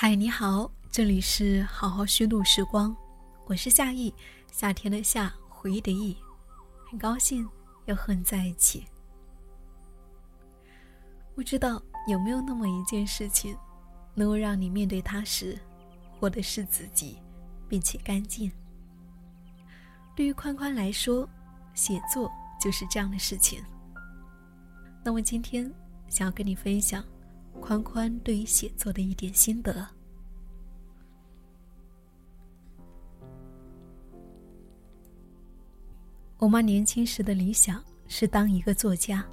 [0.00, 2.96] 嗨，你好，这里是好好虚度时光，
[3.46, 4.14] 我是夏意，
[4.52, 6.16] 夏天的夏，回忆的忆，
[6.88, 7.44] 很高兴
[7.86, 8.86] 又和你在一起。
[11.34, 13.58] 不知道有没有那么一件事情，
[14.14, 15.58] 能够让你面对它时，
[16.12, 17.18] 活的是自己，
[17.68, 18.52] 并且干净。
[20.14, 21.28] 对于宽宽来说，
[21.74, 22.30] 写作
[22.60, 23.60] 就是这样的事情。
[25.02, 25.68] 那么今天
[26.08, 27.02] 想要跟你分享。
[27.60, 29.86] 宽宽对于写作的一点心得。
[36.38, 39.26] 我妈年轻时的理想是当一个作家。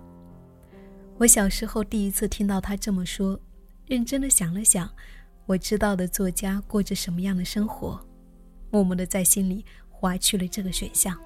[1.18, 3.40] 我小时候第一次听到她这么说，
[3.86, 4.92] 认真的想了想，
[5.46, 8.04] 我知道的作家过着什么样的生活，
[8.70, 11.18] 默默的在心里划去了这个选项。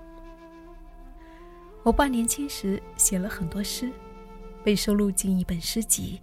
[1.81, 3.89] 我爸年轻时写了很多诗，
[4.63, 6.21] 被收录进一本诗集。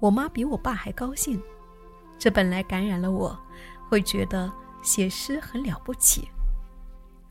[0.00, 1.42] 我妈比我爸还高兴，
[2.18, 3.36] 这本来感染了我，
[3.88, 6.28] 会觉得写诗很了不起。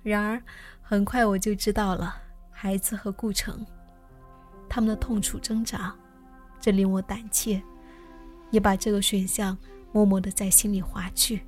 [0.03, 0.41] 然而，
[0.81, 3.65] 很快我就知道了孩子和顾城
[4.67, 5.95] 他们的痛楚挣扎，
[6.59, 7.61] 这令我胆怯，
[8.51, 9.57] 也把这个选项
[9.93, 11.43] 默默的在心里划去。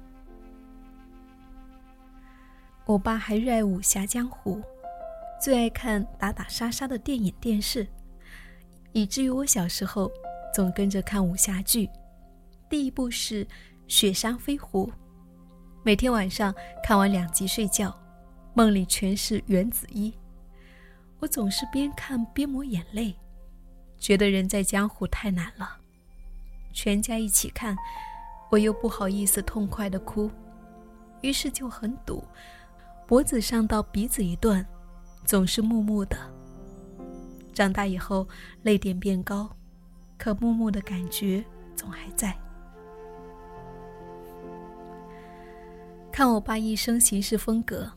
[2.85, 4.61] 我爸还热爱武侠江湖，
[5.41, 7.85] 最爱看打打杀杀的电影电视，
[8.93, 10.09] 以至于我小时候。
[10.53, 11.89] 总跟着看武侠剧，
[12.69, 13.45] 第一部是
[13.87, 14.87] 《雪山飞狐》，
[15.83, 17.93] 每天晚上看完两集睡觉，
[18.53, 20.13] 梦里全是袁子衣。
[21.19, 23.13] 我总是边看边抹眼泪，
[23.97, 25.77] 觉得人在江湖太难了。
[26.71, 27.77] 全家一起看，
[28.49, 30.31] 我又不好意思痛快的哭，
[31.21, 32.23] 于是就很堵，
[33.05, 34.65] 脖子上到鼻子一段，
[35.25, 36.17] 总是木木的。
[37.53, 38.27] 长大以后，
[38.63, 39.49] 泪点变高。
[40.19, 41.43] 可木木的感觉
[41.75, 42.37] 总还在。
[46.11, 47.89] 看我爸一生行事风格，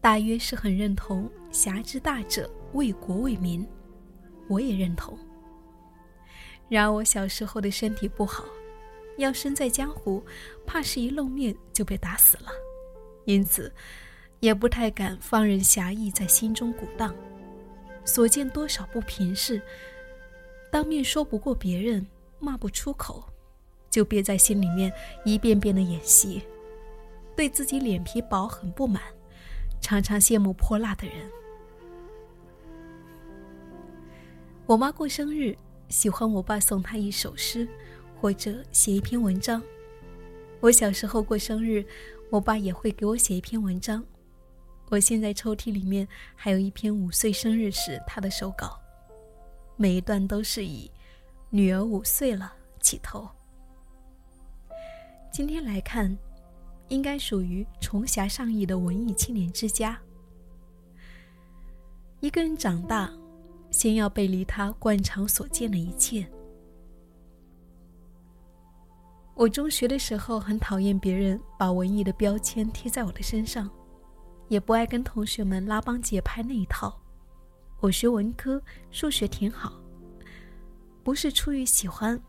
[0.00, 3.64] 大约是很认同“侠之大者，为国为民”，
[4.48, 5.16] 我也认同。
[6.70, 8.46] 然而我小时候的身体不好，
[9.18, 10.24] 要身在江湖，
[10.66, 12.50] 怕是一露面就被打死了，
[13.26, 13.70] 因此
[14.38, 17.14] 也不太敢放任侠义在心中鼓荡，
[18.06, 19.60] 所见多少不平事。
[20.70, 22.06] 当面说不过别人，
[22.38, 23.24] 骂不出口，
[23.90, 24.92] 就憋在心里面
[25.24, 26.42] 一遍遍的演习，
[27.36, 29.02] 对自己脸皮薄很不满，
[29.80, 31.28] 常常羡慕泼辣的人。
[34.64, 35.56] 我妈过生日，
[35.88, 37.66] 喜欢我爸送她一首诗，
[38.20, 39.60] 或者写一篇文章。
[40.60, 41.84] 我小时候过生日，
[42.30, 44.04] 我爸也会给我写一篇文章。
[44.88, 46.06] 我现在抽屉里面
[46.36, 48.80] 还有一篇五岁生日时他的手稿。
[49.80, 50.90] 每一段都是以
[51.48, 52.52] “女儿五岁了”
[52.82, 53.26] 起头。
[55.32, 56.14] 今天来看，
[56.88, 59.98] 应该属于重侠上意的文艺青年之家。
[62.20, 63.10] 一个人长大，
[63.70, 66.30] 先要背离他惯常所见的一切。
[69.34, 73.70] 我中学的时候很讨厌别人把文艺的标签贴在我的身上，
[74.48, 76.99] 也不爱跟同学们拉帮结派那一套。
[77.80, 79.72] 我学文科，数学挺好。
[81.02, 82.20] 不是出于喜欢，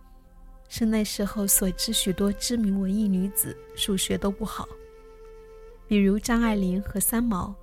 [0.70, 4.68] 是那时候所知许多知名文艺女子数学都不好，
[5.88, 7.54] 比如张爱玲和三毛。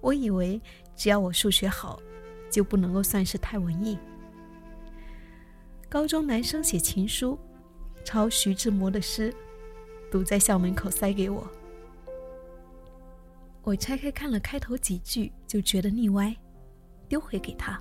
[0.00, 0.60] 我以为
[0.94, 2.00] 只要我数学好，
[2.48, 3.98] 就不能够算是太文艺。
[5.88, 7.36] 高中男生写情书，
[8.04, 9.34] 抄徐志摩的诗，
[10.08, 11.44] 堵在校门口塞给我。
[13.62, 16.36] 我拆开看了开头几句，就觉得腻歪。
[17.08, 17.80] 丢回给他，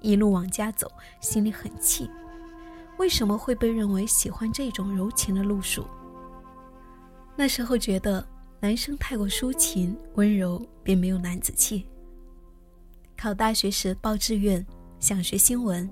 [0.00, 2.10] 一路往家走，心里很气。
[2.98, 5.86] 为什么会被认为喜欢这种柔情的路数？
[7.36, 8.24] 那时候觉得
[8.60, 11.86] 男生太过抒情温柔，便没有男子气。
[13.16, 14.64] 考大学时报志愿，
[15.00, 15.88] 想学新闻；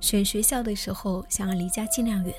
[0.00, 2.34] 选学校的时候，想要离家尽量远。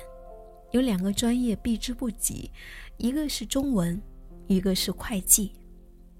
[0.72, 2.50] 有两个专业避之不及，
[2.96, 4.00] 一个是中文，
[4.46, 5.52] 一个是会计。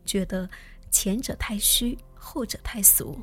[0.05, 0.49] 觉得
[0.96, 1.98] 前者太虚。
[2.19, 3.16] 后者太俗，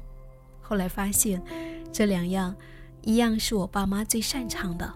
[0.61, 1.43] 后来发现，
[1.91, 2.55] 这两样，
[3.01, 4.93] 一样是我爸妈最擅长的，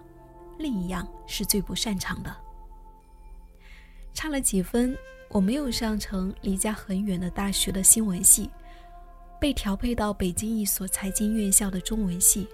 [0.58, 2.34] 另一样是最不擅长的。
[4.14, 4.96] 差了几分，
[5.28, 8.48] 我没有上成离家很远的大学的新闻系，
[9.38, 12.48] 被调配到北京一所财经院校的中文系，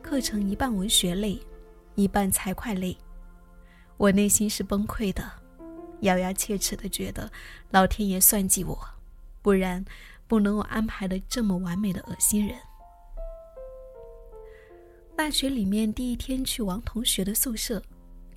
[0.00, 1.38] 课程一半文学类，
[1.96, 2.96] 一半财会类，
[3.98, 5.22] 我内心是崩溃的，
[6.00, 7.30] 咬牙切齿的觉得
[7.72, 8.78] 老天爷算计我，
[9.42, 9.84] 不然。
[10.28, 12.56] 不能够安排的这么完美的恶心人。
[15.14, 17.78] 大学里面第一天去王同学的宿舍，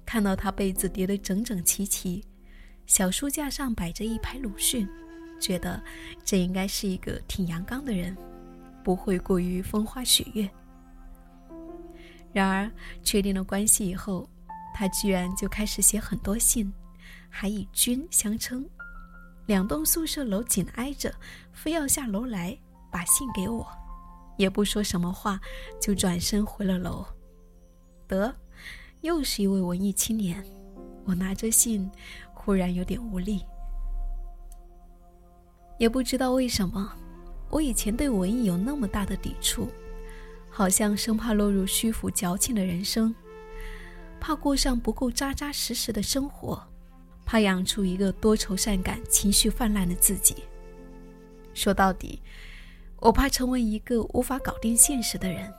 [0.06, 2.22] 看看到他被子叠得整整齐齐，
[2.86, 4.86] 小书架上摆着一排鲁迅，
[5.40, 5.82] 觉得
[6.26, 8.14] 这应该是一个挺阳刚的人，
[8.84, 10.50] 不会过于风花雪月。
[12.34, 12.70] 然而，
[13.04, 14.30] 确定了关系以后，
[14.74, 16.74] 他居然就开始写很多信，
[17.30, 18.70] 还以“君”相称。
[19.46, 21.14] 两栋宿舍楼紧挨着，
[21.54, 22.58] 非要下楼来
[22.92, 23.68] 把信给我，
[24.38, 25.40] 也不说什么话，
[25.80, 27.06] 就转身回了楼。
[28.08, 28.34] 得，
[29.02, 30.44] 又是一位文艺青年。
[31.06, 31.90] 我拿着信，
[32.34, 33.46] 忽然有点无力。
[35.78, 36.92] 也不知道为什么，
[37.50, 39.70] 我以前对文艺有那么大的抵触，
[40.50, 43.14] 好像生怕落入虚浮矫情的人生，
[44.20, 46.68] 怕过上不够扎扎实实的生活。
[47.26, 50.44] 怕养出一个多愁善感、情绪泛滥的自己。
[51.54, 52.22] 说到底，
[52.98, 55.52] 我怕成为一个无法搞定现实的人，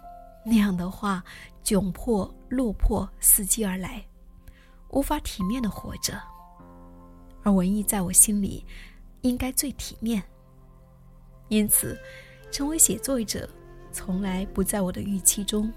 [0.44, 1.24] 那样的话，
[1.64, 4.04] 窘迫、落魄伺机而来，
[4.90, 6.20] 无法体面的活着。
[7.42, 8.64] 而文艺在我心里，
[9.22, 10.22] 应该最体面。
[11.48, 11.98] 因此，
[12.50, 13.48] 成为写作者，
[13.90, 15.72] 从来不在我的预期中。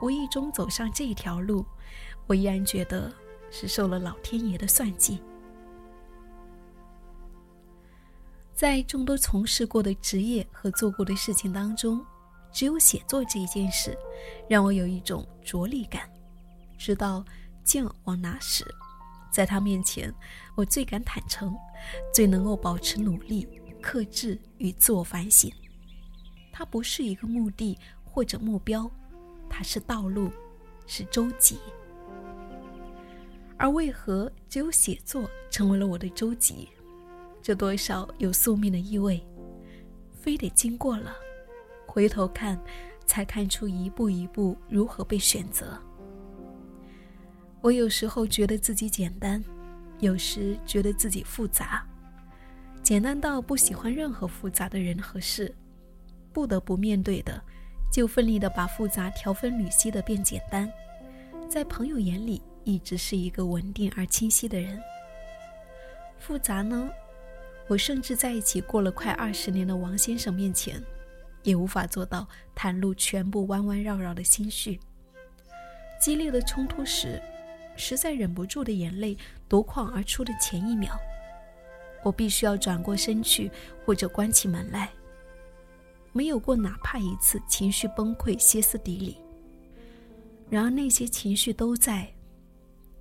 [0.00, 1.64] 无意中走上这一条路，
[2.26, 3.12] 我依然觉得。
[3.50, 5.20] 是受了老天爷的算计。
[8.54, 12.04] 在众多从事过的职业和做过的事情当中，
[12.52, 13.98] 只有写作这一件事，
[14.48, 16.08] 让我有一种着力感，
[16.78, 17.24] 知道
[17.64, 18.64] 劲往哪使。
[19.32, 20.14] 在他面前，
[20.54, 21.52] 我最敢坦诚，
[22.14, 23.48] 最能够保持努力、
[23.82, 25.52] 克制与自我反省。
[26.52, 28.88] 它不是一个目的或者目标，
[29.50, 30.30] 它是道路，
[30.86, 31.58] 是周集。
[33.56, 36.68] 而为何只有写作成为了我的终极？
[37.40, 39.24] 这多少有宿命的意味，
[40.10, 41.14] 非得经过了，
[41.86, 42.58] 回头看，
[43.06, 45.78] 才看出一步一步如何被选择。
[47.60, 49.42] 我有时候觉得自己简单，
[50.00, 51.86] 有时觉得自己复杂，
[52.82, 55.54] 简单到不喜欢任何复杂的人和事，
[56.32, 57.42] 不得不面对的，
[57.92, 60.70] 就奋力的把复杂条分缕析的变简单，
[61.48, 62.42] 在朋友眼里。
[62.64, 64.80] 一直是一个稳定而清晰的人。
[66.18, 66.90] 复杂呢？
[67.66, 70.82] 我甚至在一起过了快二十年的王先生面前，
[71.42, 74.78] 也无法做到袒露全部弯弯绕绕的心绪。
[76.00, 77.22] 激烈的冲突时，
[77.76, 79.16] 实在忍不住的眼泪
[79.48, 80.94] 夺眶而出的前一秒，
[82.02, 83.50] 我必须要转过身去，
[83.84, 84.90] 或者关起门来。
[86.12, 89.16] 没有过哪怕一次情绪崩溃、歇斯底里。
[90.50, 92.13] 然而那些情绪都在。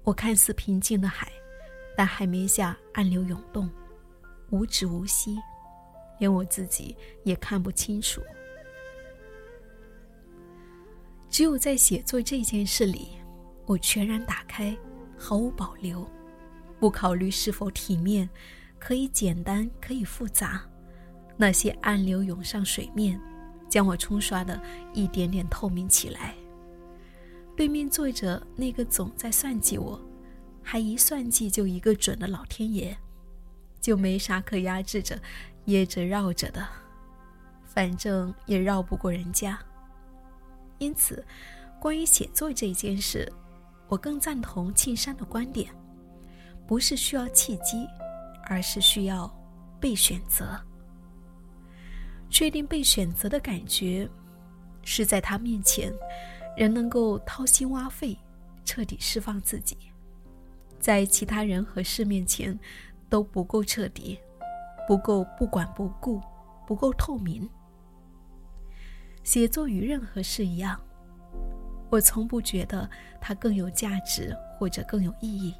[0.04, 1.32] 我看似平静的海，
[1.96, 3.70] 但海面下暗流涌动，
[4.50, 5.40] 无止无息，
[6.20, 8.22] 连我自己也看不清楚。
[11.30, 13.10] 只有在写作这件事里，
[13.66, 14.78] 我全然打开，
[15.18, 16.08] 毫无保留，
[16.80, 18.30] 不考虑是否体面，
[18.78, 20.62] 可以简单，可以复杂。
[21.38, 23.20] 那些暗流涌上水面，
[23.68, 24.62] 将我冲刷的
[24.94, 26.36] 一点点透明起来。
[27.56, 30.00] 对面坐着那个总在算计我，
[30.62, 32.98] 还一算计就一个准的老天爷，
[33.80, 35.20] 就没啥可压制着、
[35.66, 36.68] 掖着、绕着的，
[37.66, 39.60] 反正也绕不过人家。
[40.80, 41.24] 因此，
[41.80, 43.32] 关于写作这件事，
[43.88, 45.70] 我更赞同庆山的观点：
[46.68, 47.88] 不是需要契机，
[48.46, 49.32] 而是需要
[49.80, 50.60] 被选择。
[52.30, 54.10] 确定被选择的感觉，
[54.82, 55.94] 是在他面前。
[56.56, 58.18] 人能够掏心挖肺，
[58.64, 59.78] 彻底释放自己，
[60.80, 62.58] 在其他人和事面前
[63.10, 64.20] 都不够彻底，
[64.88, 66.22] 不够不管不顾，
[66.68, 67.50] 不够透明。
[69.24, 70.80] 写作与任何事一样，
[71.90, 75.56] 我从不觉得它更有价值或者更有意义。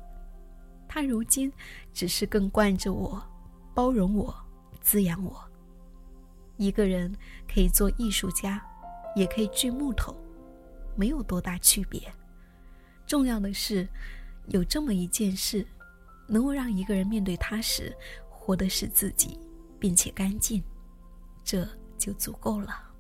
[0.88, 1.52] 它如今
[1.92, 3.20] 只是更惯着我，
[3.74, 4.36] 包容我，
[4.82, 5.44] 滋养我。
[6.58, 7.12] 一个人
[7.52, 8.64] 可以做艺术家，
[9.16, 10.16] 也可以锯木头。
[10.96, 12.14] 没有多大区别，
[13.06, 13.88] 重要的是，
[14.48, 15.66] 有这么一件事，
[16.28, 17.96] 能够让一个人面对他时，
[18.30, 19.40] 活的是自己，
[19.80, 20.64] 并且干净，
[21.44, 22.92] 这就足够了。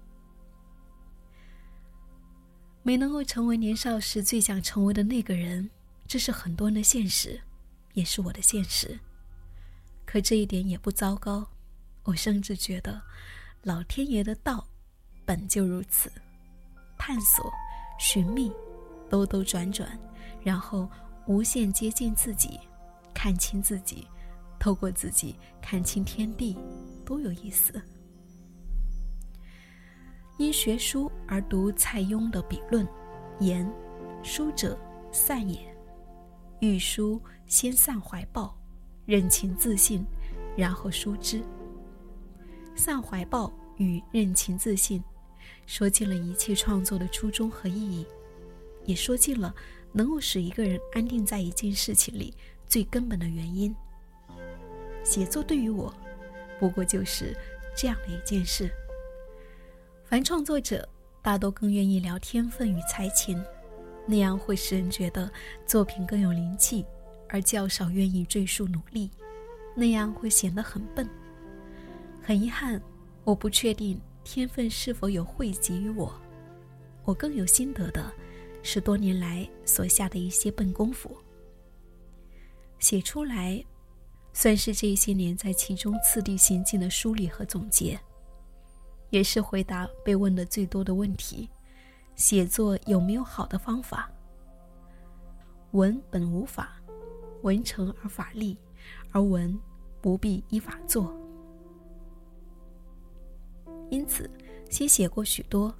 [2.81, 5.69] 没能够成为年少时最想成为的那个人，
[6.05, 7.39] 这是很多人的现实，
[7.93, 8.99] 也是我的现实。
[10.05, 11.47] 可这一点也不糟糕，
[12.03, 13.01] 我甚至觉得，
[13.61, 14.67] 老天爷的道，
[15.25, 16.11] 本就如此，
[16.97, 17.49] 探索。
[18.03, 18.51] 寻觅，
[19.09, 19.97] 兜兜转转，
[20.41, 20.89] 然后
[21.25, 22.59] 无限接近自己，
[23.13, 24.05] 看清自己，
[24.59, 26.57] 透过自己看清天地，
[27.05, 27.81] 多有意思！
[30.37, 32.85] 因学书而读蔡邕的笔论，
[33.39, 33.65] 言：
[34.21, 34.77] 书者
[35.09, 35.73] 散也。
[36.59, 38.53] 欲书先散怀抱，
[39.05, 40.05] 认情自信，
[40.57, 41.41] 然后书之。
[42.75, 45.01] 散怀抱与认情自信，
[45.65, 48.05] 说尽了一切创作的初衷和意义，
[48.85, 49.53] 也说尽了
[49.91, 52.33] 能够使一个人安定在一件事情里
[52.67, 53.75] 最根本的原因。
[55.03, 55.93] 写作对于我，
[56.59, 57.35] 不过就是
[57.75, 58.69] 这样的一件事。
[60.05, 60.87] 凡创作者
[61.21, 63.43] 大都更愿意聊天分与才情，
[64.05, 65.31] 那样会使人觉得
[65.65, 66.85] 作品更有灵气，
[67.29, 69.09] 而较少愿意赘述努力，
[69.75, 71.07] 那样会显得很笨。
[72.21, 72.81] 很遗憾，
[73.23, 73.99] 我不确定
[74.33, 76.11] 天分是否有惠及于我。
[77.03, 78.11] 我更有心得的，
[78.63, 81.15] 是多年来所下的一些笨功夫。
[82.79, 83.63] 写出来。
[84.35, 87.99] 算是这些年在其中次第行进的梳理和总结，
[89.11, 91.47] 也是回答被问的最多的问题：
[92.15, 94.09] 写作有没有好的方法？
[95.73, 96.81] 文本无法，
[97.43, 98.57] 文成而法立，
[99.11, 99.55] 而文
[100.01, 101.15] 不必依法作。
[103.93, 104.27] 因此，
[104.71, 105.71] 先写过许多，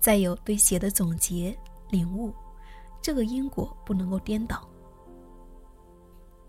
[0.00, 1.56] 再有对写的总结
[1.90, 2.34] 领悟，
[3.00, 4.68] 这个因果不能够颠倒。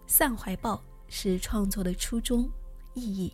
[0.07, 0.81] 散怀抱。
[1.11, 2.47] 是创作的初衷、
[2.93, 3.33] 意义，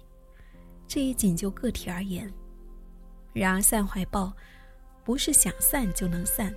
[0.88, 2.34] 这也仅就个体而言。
[3.34, 4.32] 然而，散怀抱
[5.04, 6.56] 不是想散就能散，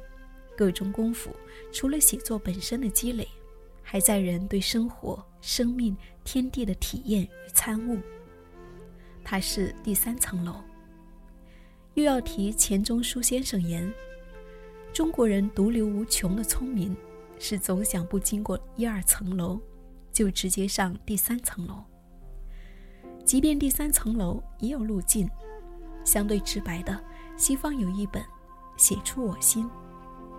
[0.56, 1.34] 各种功夫
[1.72, 3.26] 除了写作本身的积累，
[3.82, 7.98] 还在人对生活、生命、天地的体验与参悟。
[9.24, 10.62] 它是第三层楼。
[11.98, 13.92] 又要提钱钟书先生言
[14.94, 16.96] ：“中国人独留无穷的聪明，
[17.40, 19.60] 是总想不经过一二层楼。”
[20.10, 21.84] 就直接上第三层楼。
[23.24, 25.28] 即便第三层楼也有路径，
[26.04, 27.04] 相对直白的，
[27.36, 28.20] 西方有一本
[28.76, 29.64] 《写出我心》，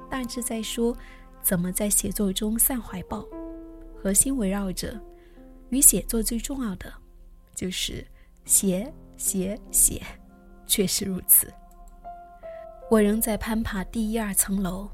[0.10, 0.94] 大致在说
[1.42, 3.25] 怎么在写作中散怀抱，
[3.96, 5.00] 核心围绕着
[5.70, 6.92] 与写作最重要的
[7.56, 8.06] 就是
[8.44, 10.01] 写写写，
[10.70, 11.52] 确实如此。
[12.90, 14.90] 我仍在攀爬第一二层楼，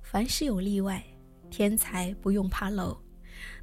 [0.00, 1.02] 凡事有例外，
[1.50, 2.96] 天才不用爬楼。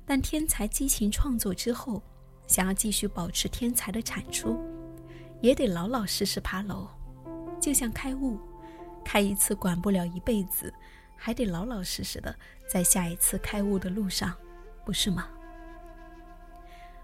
[0.06, 2.04] 但天才激情创作之后，
[2.46, 4.60] 想要继续保持天才的产出，
[5.42, 6.88] 也得老老实实爬楼。
[7.60, 8.38] 就像开悟，
[9.04, 10.72] 开一次管不了一辈子，
[11.16, 12.36] 还得老老实实的
[12.68, 14.34] 在下一次开悟的路上，
[14.86, 15.30] 不是吗？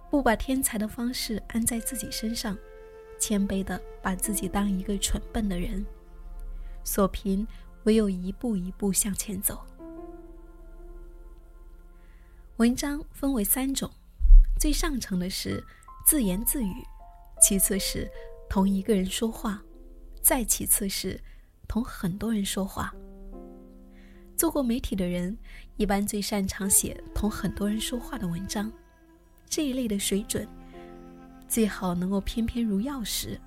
[0.10, 2.58] 不把天才的方式安在自己身上，
[3.20, 5.86] 谦卑的把自己当一个蠢笨的人，
[6.84, 7.46] 所凭
[7.84, 9.62] 唯有一步一步向前走。
[12.58, 13.90] 文章分为三种，
[14.60, 15.64] 最上层的是
[16.06, 16.74] 自言自语，
[17.42, 18.10] 其次是
[18.50, 19.62] 同一个人说话，
[20.22, 21.20] 再其次是
[21.68, 22.94] 同很多人说话。
[24.36, 25.38] 做过媒体的人
[25.76, 28.72] 一般最擅长写同很多人说话的文章，
[29.50, 30.48] 这一类的水准
[31.50, 33.38] 最好能够翩翩如钥匙，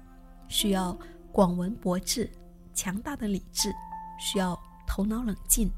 [0.49, 0.95] 需要
[1.31, 2.31] 广文博智、
[2.75, 3.73] 强大的理智，
[4.21, 5.71] 需要头脑冷静。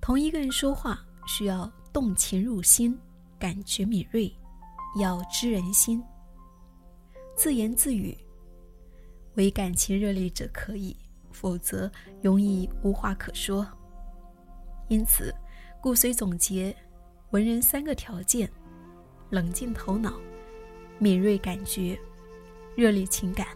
[0.00, 0.98] 同一个人说话。
[1.24, 2.98] 需要动情入心，
[3.38, 4.28] 感觉敏锐，
[5.00, 6.02] 要知人心。
[7.36, 8.18] 自言自语，
[9.36, 10.96] 唯感情热烈者可以，
[11.30, 11.88] 否则
[12.20, 13.64] 容易无话可说。
[14.88, 15.32] 因此，
[15.80, 16.76] 顾随总结
[17.30, 18.50] 文人三个条件：
[19.30, 20.20] 冷静头脑、
[21.02, 21.98] 敏锐感觉、
[22.76, 23.48] 热烈情感。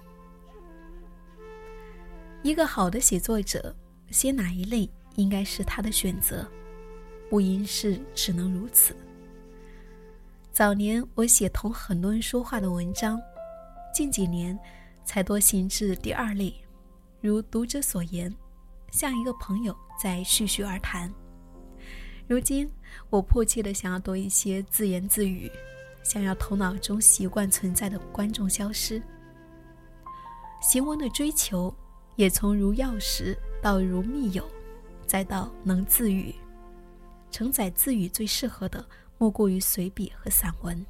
[2.42, 3.72] 一个好的写作者，
[4.10, 6.44] 写哪一类，应该是他的选择。
[7.30, 8.96] 不因是只能如此。
[10.50, 13.16] 早年我写同很多人说话的文章，
[13.94, 14.58] 近几年
[15.04, 16.52] 才多行至第二类，
[17.20, 18.34] 如读者所言，
[18.90, 19.72] 像一个朋友
[20.02, 21.08] 在絮絮而谈。
[22.26, 22.68] 如今
[23.08, 25.48] 我迫切的想要多一些自言自语，
[26.06, 29.02] 想要头脑中习惯存在的观众消失。
[30.62, 31.74] 行文的追求
[32.14, 34.48] 也从如钥匙到如密友，
[35.04, 36.32] 再到能自语。
[37.32, 38.86] 承载自语最适合的，
[39.18, 40.86] 莫过于随笔和散文。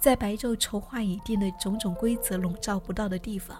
[0.00, 3.58] 在白昼筹划已定的种种规则笼罩不到的地方，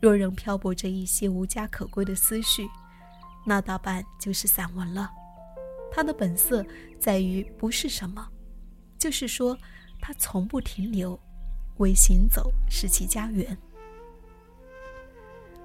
[0.00, 2.66] 若仍漂泊着一些无家可归的思绪，
[3.44, 5.10] 那大半就是散文了。
[5.92, 6.64] 它的本色
[6.98, 8.26] 在于不是什么，
[9.04, 9.54] 就是说，
[10.00, 11.20] 他从不停留，
[11.76, 13.54] 为行走是其家园。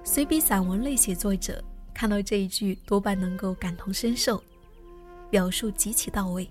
[0.04, 4.44] 随笔散文类写作者看到这一句，多半能够感同身受。
[5.30, 6.46] 表述极其到位，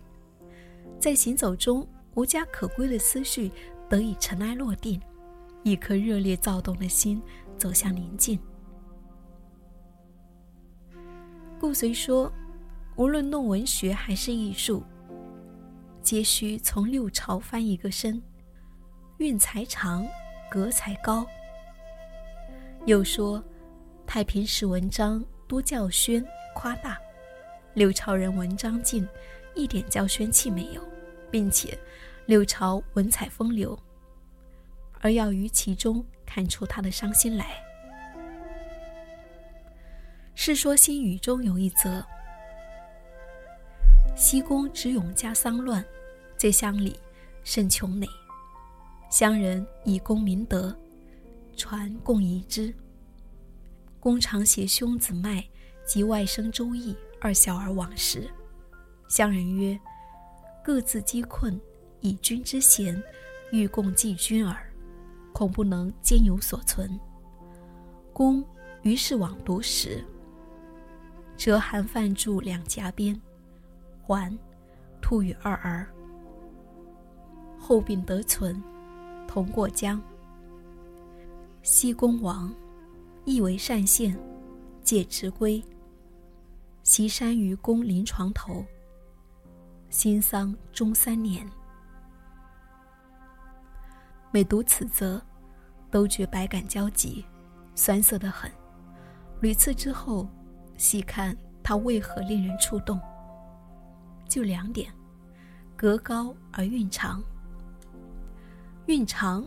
[0.99, 3.51] 在行走中无家可归的思绪
[3.87, 4.99] 得以尘埃落定，
[5.61, 7.21] 一颗热烈躁动的心
[7.55, 8.39] 走向宁静。
[11.59, 12.33] 顾随说
[12.97, 14.81] ：“无论弄文学还是艺术，
[16.01, 18.21] 皆需从六朝翻一个身，
[19.17, 20.07] 运才长，
[20.49, 21.25] 格才高。
[22.85, 23.43] 又说，
[24.07, 26.25] 太平时文章多教宣
[26.55, 26.97] 夸大，
[27.73, 29.07] 六朝人文章静，
[29.53, 30.81] 一点教宣气没有，
[31.29, 31.77] 并且
[32.25, 33.77] 六朝文采风流，
[35.01, 37.45] 而要于其中看出他的伤心来。
[40.33, 42.03] 《世说新语》中有一则。
[44.19, 45.83] 西宫知永家丧乱，
[46.35, 46.99] 在乡里
[47.45, 48.05] 甚穷馁。
[49.09, 50.77] 乡人以功明德，
[51.55, 52.75] 传共遗之。
[53.97, 55.41] 公常携兄子麦
[55.85, 58.29] 及外甥周易二小儿往时，
[59.07, 59.79] 乡人曰
[60.61, 61.57] ：“各自饥困，
[62.01, 63.01] 以君之贤，
[63.53, 64.69] 欲共济君耳，
[65.31, 66.99] 恐不能兼有所存。”
[68.11, 68.43] 公
[68.81, 70.03] 于是往读时，
[71.37, 73.17] 折韩范著两颊边。
[74.09, 74.35] 还，
[74.99, 75.87] 兔与二儿。
[77.59, 78.59] 后病得存，
[79.27, 80.01] 同过江。
[81.61, 82.51] 西宫王，
[83.23, 84.17] 亦为善县，
[84.81, 85.63] 借职归。
[86.81, 88.65] 席山于宫临床头。
[89.91, 91.47] 新丧终三年。
[94.31, 95.21] 每读此则，
[95.91, 97.23] 都觉百感交集，
[97.75, 98.51] 酸涩的很。
[99.39, 100.27] 屡次之后，
[100.77, 102.99] 细看他为何令人触动。
[104.29, 104.93] 就两点，
[105.75, 107.21] 格高而韵长。
[108.85, 109.45] 韵长，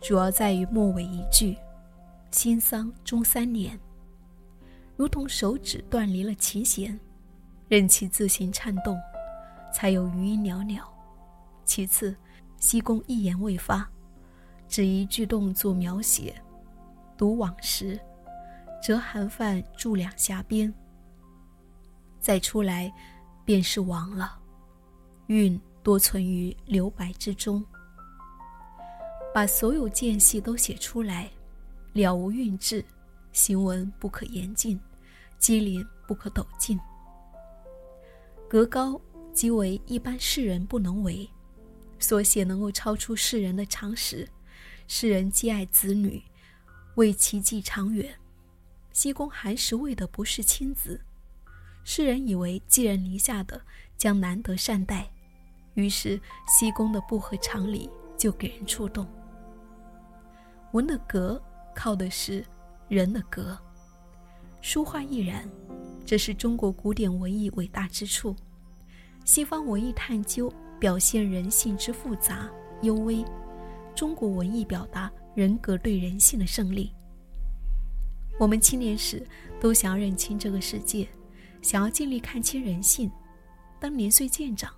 [0.00, 1.56] 主要在于末尾一句
[2.32, 3.78] “新丧终三年”，
[4.96, 6.98] 如同手指断离了琴弦，
[7.68, 8.98] 任其自行颤动，
[9.72, 10.82] 才有余音袅袅。
[11.64, 12.16] 其次，
[12.58, 13.88] 西宫一言未发，
[14.66, 16.34] 只一句动作描写，
[17.18, 18.00] 读往时，
[18.82, 20.72] 折韩范注两下边，
[22.18, 22.90] 再出来。
[23.46, 24.38] 便是亡了，
[25.28, 27.64] 运多存于留白之中。
[29.32, 31.30] 把所有间隙都写出来，
[31.92, 32.84] 了无韵致，
[33.32, 34.80] 行文不可言尽，
[35.38, 36.78] 机灵不可抖进。
[38.48, 39.00] 格高
[39.32, 41.28] 即为一般世人不能为，
[41.98, 44.28] 所写能够超出世人的常识。
[44.88, 46.22] 世人既爱子女，
[46.96, 48.12] 为其计长远。
[48.92, 51.00] 西宫寒食为的不是亲子。
[51.88, 53.62] 世人以为寄人篱下的
[53.96, 55.08] 将难得善待，
[55.74, 59.06] 于是西宫的不合常理就给人触动。
[60.72, 61.40] 文的格
[61.76, 62.44] 靠的是
[62.88, 63.56] 人的格，
[64.60, 65.48] 书画亦然，
[66.04, 68.34] 这是中国古典文艺伟大之处。
[69.24, 72.50] 西方文艺探究表现人性之复杂
[72.82, 73.24] 幽微，
[73.94, 76.92] 中国文艺表达人格对人性的胜利。
[78.40, 79.24] 我们青年时
[79.60, 81.06] 都想认清这个世界。
[81.66, 83.10] 想要尽力看清人性，
[83.80, 84.72] 当年岁渐长，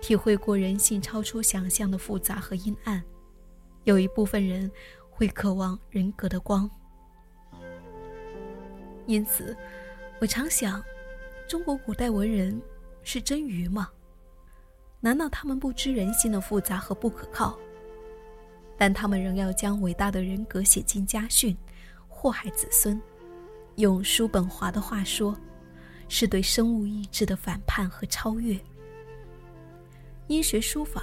[0.00, 3.04] 体会过人性超出想象的复杂和阴暗，
[3.84, 4.72] 有一部分人
[5.10, 6.68] 会渴望人格的光。
[9.04, 9.54] 因此，
[10.18, 10.82] 我常想，
[11.46, 12.58] 中国古代文人
[13.02, 13.90] 是真愚吗？
[14.98, 17.54] 难道他们不知人性的复杂和不可靠？
[18.78, 21.54] 但他们仍要将伟大的人格写进家训，
[22.08, 22.98] 祸害子孙。
[23.74, 25.38] 用叔本华的话说。
[26.08, 28.58] 是对生物意志的反叛和超越。
[30.28, 31.02] 因学书法，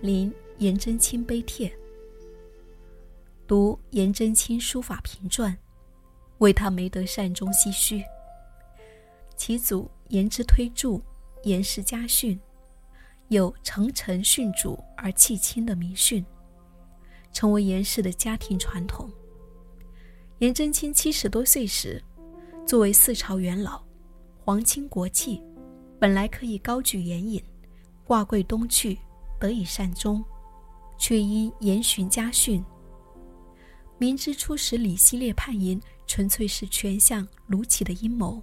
[0.00, 1.70] 临颜真卿碑帖，
[3.46, 5.56] 读颜真卿书法评传，
[6.38, 8.02] 为他没得善终唏嘘。
[9.36, 10.88] 其祖颜之推著
[11.42, 12.34] 《颜氏家训》，
[13.28, 16.24] 有承臣训主而弃亲的名训，
[17.32, 19.10] 成为颜氏的家庭传统。
[20.38, 22.02] 颜真卿七十多岁时，
[22.66, 23.85] 作为四朝元老。
[24.46, 25.42] 皇亲国戚，
[25.98, 27.42] 本来可以高举严引，
[28.04, 28.96] 挂贵东去，
[29.40, 30.24] 得以善终，
[30.96, 32.64] 却因严循家训，
[33.98, 38.40] 明知出使李希烈叛淫纯粹是权相卢杞的阴谋，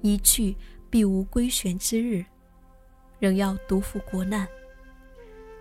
[0.00, 0.56] 一去
[0.88, 2.24] 必无归旋之日，
[3.18, 4.48] 仍要独赴国难，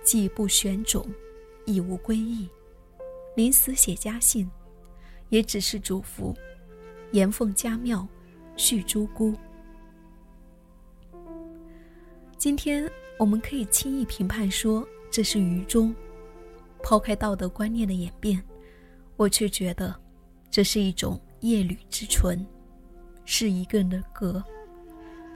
[0.01, 1.05] 既不选种，
[1.65, 2.47] 亦无归意，
[3.35, 4.49] 临死写家信，
[5.27, 6.33] 也只是嘱咐
[7.11, 8.07] 严奉家庙。
[8.55, 9.33] 续诸姑。
[12.37, 15.95] 今天我们可以轻易评判说这是愚忠，
[16.83, 18.43] 抛开道德观念的演变，
[19.15, 19.95] 我却觉得
[20.51, 22.45] 这是一种业履之纯，
[23.23, 24.43] 是一个人的格，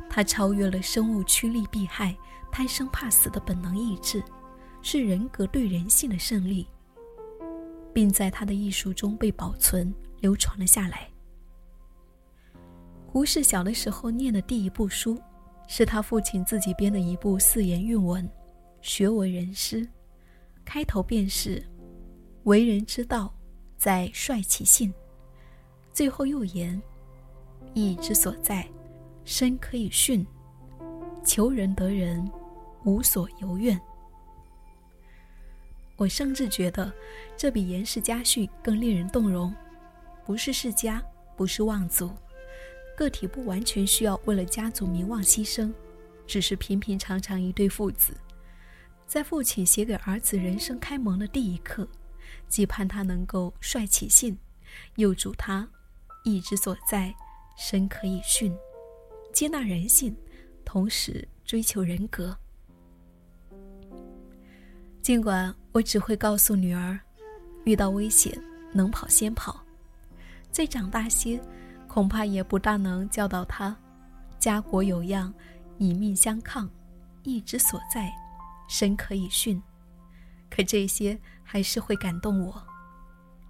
[0.09, 2.15] 它超越了生物趋利避害、
[2.51, 4.21] 贪生怕死的本能意志，
[4.81, 6.67] 是人格对人性的胜利，
[7.93, 11.09] 并在他的艺术中被保存流传了下来。
[13.17, 15.19] 胡适小的时候念的第一部书，
[15.67, 18.29] 是他父亲自己编的一部四言韵文，
[18.79, 19.89] 学为人师。
[20.63, 21.59] 开头便是
[22.45, 23.33] “为人之道，
[23.75, 24.93] 在率其性”，
[25.91, 26.79] 最后又言
[27.73, 28.69] “义之所在，
[29.25, 30.23] 身可以训”，
[31.25, 32.23] 求人得人，
[32.85, 33.81] 无所由怨。
[35.95, 36.93] 我甚至觉得，
[37.35, 39.51] 这比严氏家训更令人动容。
[40.23, 41.03] 不是世家，
[41.35, 42.11] 不是望族，
[42.97, 45.71] 个体不完全需要为了家族名望牺牲，
[46.25, 48.17] 只是平平常常一对父子，
[49.05, 51.87] 在父亲写给儿子人生开蒙的第一刻，
[52.47, 54.35] 既盼他能够率其性，
[54.95, 55.69] 又祝他
[56.23, 57.13] 意之所在，
[57.55, 58.51] 身可以训，
[59.31, 60.17] 接纳人性，
[60.65, 62.35] 同时追求人格。
[65.03, 66.99] 尽管我只会告诉女儿，
[67.63, 68.35] 遇到危险
[68.73, 69.63] 能跑先跑。
[70.51, 71.39] 再长大些，
[71.87, 73.75] 恐怕也不大能教导他，
[74.37, 75.33] 家国有恙，
[75.77, 76.69] 以命相抗，
[77.23, 78.11] 义之所在，
[78.67, 79.61] 身可以训。
[80.49, 82.63] 可这些还是会感动我，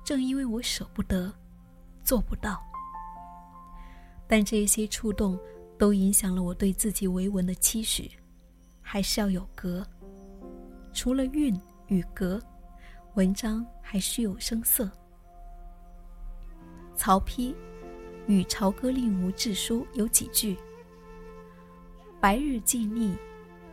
[0.04, 1.34] 正因为我舍不得，
[2.04, 2.64] 做不到。
[4.28, 5.40] 但这些触动
[5.78, 8.12] 都影响了我对自己为文的期许，
[8.82, 9.86] 还是要有格。
[10.94, 12.42] 除了韵与格，
[13.14, 14.90] 文章还需有声色。
[16.96, 17.54] 曹丕
[18.28, 20.58] 与朝歌令吴志书有几句
[22.20, 23.16] ：“白日既逆，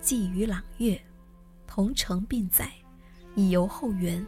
[0.00, 1.00] 寄于朗月，
[1.66, 2.72] 同城并载，
[3.34, 4.24] 以游后园。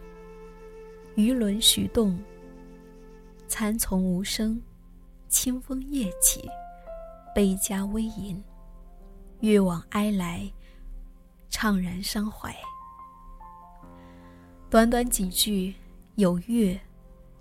[1.15, 2.19] 鱼轮徐动，
[3.49, 4.61] 参从无声。
[5.29, 6.49] 清风夜起，
[7.35, 8.43] 悲家微吟。
[9.41, 10.51] 月往哀来，
[11.51, 12.55] 怅然伤怀。”
[14.71, 15.75] 短短几句，
[16.17, 16.79] 有月、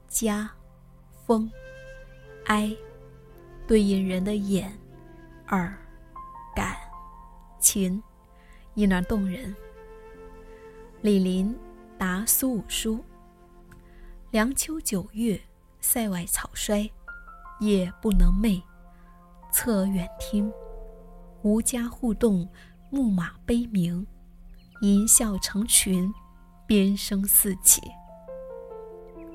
[0.08, 0.52] 家。
[1.26, 1.50] 风，
[2.46, 2.76] 哀，
[3.68, 4.72] 对应人的眼、
[5.48, 5.76] 耳、
[6.56, 6.76] 感、
[7.60, 8.02] 情，
[8.76, 9.56] 因而动人。
[11.02, 11.56] 李林
[11.98, 13.04] 答苏武书：
[14.32, 15.40] 凉秋九月，
[15.80, 16.90] 塞外草衰，
[17.60, 18.62] 夜不能寐，
[19.52, 20.52] 侧远听，
[21.42, 22.48] 吴家互动，
[22.92, 24.06] 牧马悲鸣，
[24.82, 26.14] 吟啸成群，
[26.68, 27.82] 边声四起。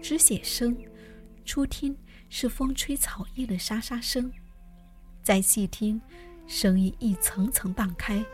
[0.00, 0.76] 只写声。
[1.46, 1.96] 初听
[2.30, 4.32] 是风吹草叶的沙沙声，
[5.22, 6.00] 再细听，
[6.46, 8.24] 声音一层层荡开，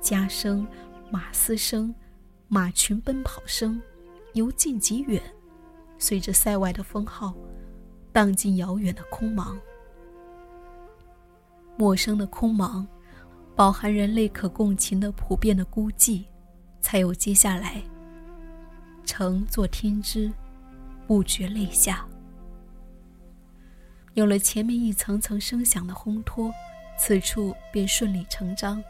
[0.00, 0.66] 家声、
[1.10, 1.94] 马嘶声、
[2.48, 3.80] 马群奔跑声，
[4.32, 5.22] 由近及远，
[5.98, 7.34] 随着塞外的风号，
[8.12, 9.56] 荡进遥远的空茫。
[11.76, 12.84] 陌生的空茫，
[13.54, 16.24] 饱含人类可共情的普遍的孤寂，
[16.80, 17.82] 才有接下来。
[19.04, 20.32] 乘坐听之，
[21.06, 22.08] 不觉泪下。
[24.18, 26.52] 有了前面一层层声响的烘托，
[26.98, 28.82] 此处便顺理成章，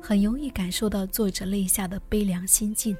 [0.00, 2.96] 很容易感受到作者泪下的悲凉心境。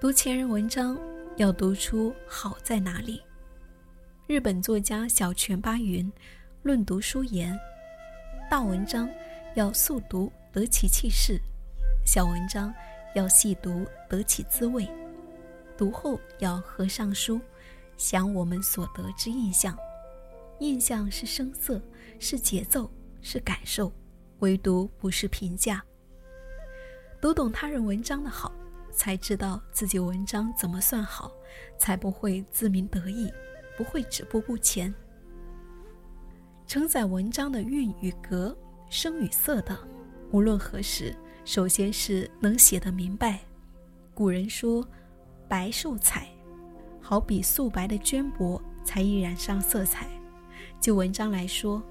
[0.00, 0.98] 读前人文章，
[1.36, 3.22] 要读出好在哪里。
[4.26, 6.12] 日本作家小泉八云
[6.64, 7.56] 论读书言：
[8.50, 9.08] 大文章
[9.54, 11.40] 要速读得其气势，
[12.04, 12.74] 小文章
[13.14, 14.88] 要细读得其滋味，
[15.76, 17.40] 读后要合上书。
[17.98, 19.76] 想我们所得之印象，
[20.60, 21.82] 印象是声色，
[22.20, 22.88] 是节奏，
[23.20, 23.92] 是感受，
[24.38, 25.84] 唯独不是评价。
[27.20, 28.52] 读懂他人文章的好，
[28.92, 31.32] 才知道自己文章怎么算好，
[31.76, 33.28] 才不会自鸣得意，
[33.76, 34.94] 不会止步不前。
[36.64, 38.56] 承载文章的韵与格、
[38.88, 39.76] 声与色的，
[40.30, 41.12] 无论何时，
[41.44, 43.40] 首先是能写得明白。
[44.14, 44.86] 古人说
[45.48, 46.28] ：“白受彩。”
[47.08, 50.06] 好比素白的绢帛，才易染上色彩。
[50.78, 51.82] 就文章来说，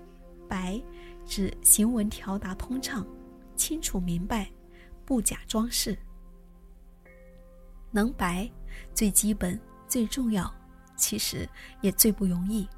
[0.47, 0.79] 白
[1.25, 3.03] 指行文条达通畅、
[3.55, 4.47] 清楚明白，
[5.05, 5.97] 不假装饰。
[7.89, 8.47] 能白，
[8.93, 10.53] 最基本、最重要，
[10.95, 11.49] 其实
[11.81, 12.69] 也最不容易。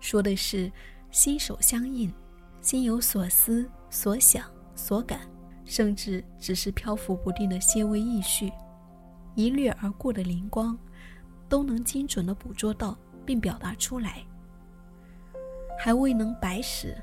[0.00, 0.72] 说的是
[1.12, 2.12] 心手相应，
[2.60, 5.20] 心有所思、所想、所感，
[5.64, 8.52] 甚至只是漂浮不定的些微意绪，
[9.36, 10.76] 一掠而过的灵光。
[11.48, 14.24] 都能精准地捕捉到并表达出来，
[15.78, 16.96] 还未能白时，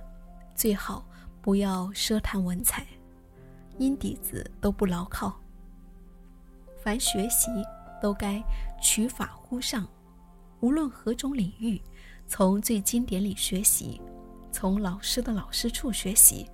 [0.53, 1.05] 最好
[1.41, 2.85] 不要奢谈文采，
[3.77, 5.39] 因底子都不牢靠。
[6.83, 7.49] 凡学习
[8.01, 8.43] 都该
[8.81, 9.87] 取法乎上，
[10.59, 11.81] 无论何种领域，
[12.27, 13.99] 从最经典里学习，
[14.51, 16.49] 从老师的老师处学习，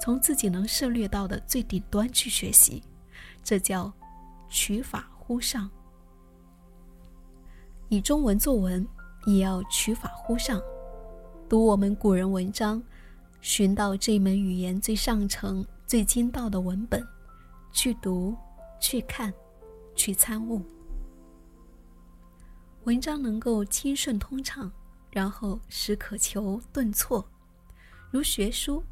[0.00, 2.82] 从自己能涉略到的最顶端去学习，
[3.42, 3.90] 这叫
[4.48, 5.70] 取法乎上。
[7.90, 8.86] 以中文作文，
[9.26, 10.62] 也要取法乎上。
[11.48, 12.80] 读我们古人文章，
[13.40, 17.04] 寻到这门语言最上乘、最精道的文本，
[17.72, 18.36] 去读、
[18.78, 19.34] 去看、
[19.96, 20.62] 去参悟。
[22.84, 24.70] 文章能够清顺通畅，
[25.10, 27.28] 然后时可求顿挫，
[28.12, 28.84] 如学书，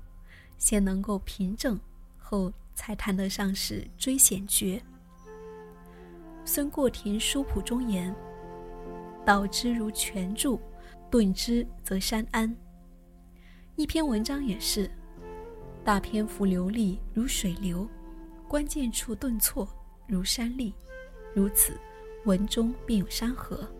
[0.59, 1.79] 先能够平正，
[2.19, 4.83] 后才谈得上是追险绝。
[6.45, 8.13] 孙过庭书谱中言
[9.29, 10.59] ：“导之如泉注。”
[11.12, 12.55] 顿之则山安。
[13.77, 14.91] 一篇文章也是，
[15.85, 17.87] 大篇幅流利如水流，
[18.49, 19.69] 关键处顿挫
[20.07, 20.73] 如山立，
[21.35, 21.79] 如此，
[22.25, 23.71] 文中便有山河。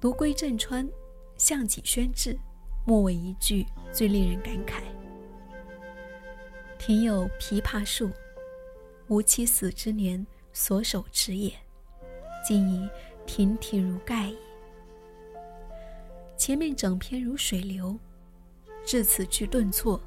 [0.00, 0.88] 独归正川，
[1.36, 2.38] 向己宣志，
[2.86, 4.82] 末尾一句最令人感慨。
[6.78, 8.10] 庭有枇杷树，
[9.08, 11.52] 吾妻死之年所手植也，
[12.46, 12.88] 今已
[13.32, 14.36] 亭亭如盖矣。
[16.36, 17.96] 前面整篇如水流，
[18.84, 20.02] 至此句顿挫，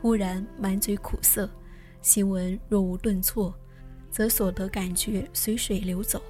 [0.00, 1.50] 忽然满嘴苦涩。
[2.00, 3.52] 行文若无顿挫，
[4.08, 6.22] 则所得感觉随水流走，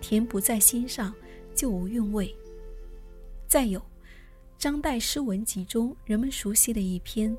[0.00, 1.14] 填不在心上，
[1.54, 2.34] 就无韵味。
[3.46, 3.82] 再有，
[4.56, 7.36] 张岱诗文集中人们熟悉的一篇，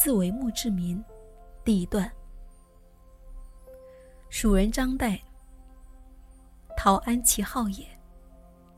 [0.00, 1.02] 自为墓志铭。
[1.64, 2.08] 第一段：
[4.30, 5.18] 蜀人张岱，
[6.86, 7.84] 陶安其好也，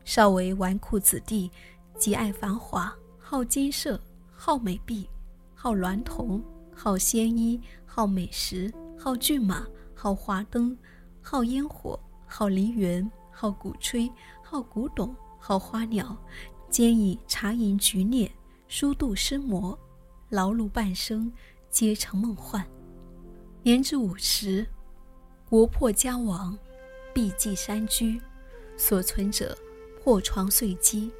[0.03, 1.51] 少为纨绔子弟。
[1.95, 5.07] 极爱繁华，好金色，好美婢，
[5.53, 6.41] 好娈童，
[6.73, 10.75] 好鲜衣，好美食，好骏马，好华灯，
[11.21, 14.11] 好烟火，好梨园，好鼓吹，
[14.43, 16.17] 好古董，好花鸟，
[16.67, 18.31] 兼以茶饮菊孽，
[18.67, 19.77] 书度诗魔，
[20.29, 21.31] 劳碌半生，
[21.69, 22.65] 皆成梦幻。
[23.61, 24.65] 年至五十，
[25.47, 26.57] 国破家亡，
[27.19, 28.17] 避寄山居，
[28.77, 29.53] 所存者
[30.01, 31.11] 破床碎机。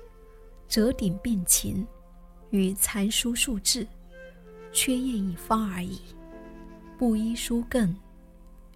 [0.66, 1.86] 折顶并琴，
[2.52, 3.86] 与残书数志，
[4.72, 6.00] 缺砚一方而已。
[6.98, 7.94] 布衣书更，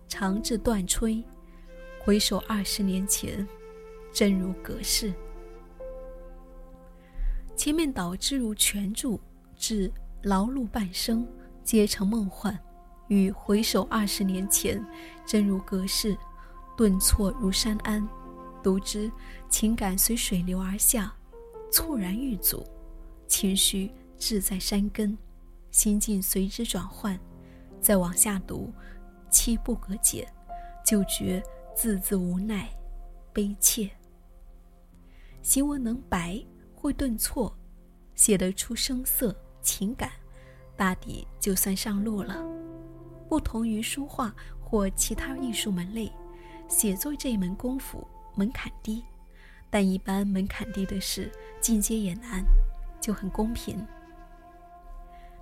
[0.10, 1.24] 长至断炊。
[1.98, 3.48] 回首二十年前，
[4.12, 5.14] 真如隔世。
[7.56, 9.18] 前面导之如泉注，
[9.56, 9.90] 至
[10.24, 11.26] 劳碌半生，
[11.64, 12.60] 皆成梦幻。
[13.08, 14.86] 与回首二十年前，
[15.26, 16.18] 真如隔世，
[16.76, 18.08] 顿挫如山安。
[18.62, 19.12] 读之，
[19.50, 21.14] 情感随水流而下。
[21.72, 22.66] 猝然遇阻，
[23.28, 25.18] 情绪志在山根，
[25.72, 27.20] 心境随之转换。
[27.82, 28.72] 再往下读，
[29.30, 30.32] 七不可解，
[30.86, 31.44] 就觉
[31.76, 32.70] 字字无奈，
[33.34, 33.90] 悲切。
[35.42, 36.42] 行文能白，
[36.74, 37.54] 会顿挫，
[38.16, 40.12] 写得出声色情感，
[40.78, 42.42] 大抵就算上路了。
[43.28, 46.10] 不同于书画或其他艺术门类，
[46.68, 49.04] 写作这一门功夫门槛低。
[49.70, 52.46] 但一般门槛低的事，进阶也难，
[53.02, 53.84] 就很公平。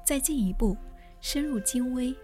[0.05, 0.77] 再进一步，
[1.19, 2.15] 深入精微，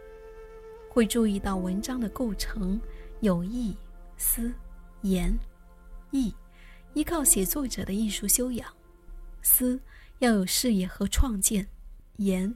[0.89, 2.79] 会注意到文章的构成
[3.19, 3.75] 有意、
[4.15, 4.53] 思、
[5.01, 5.37] 言、
[6.11, 6.33] 意，
[6.93, 8.65] 依靠写作者的艺术修养；
[9.41, 9.77] 思
[10.19, 11.67] 要有视野和创建，
[12.15, 12.55] 言